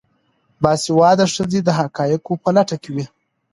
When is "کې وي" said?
2.81-3.05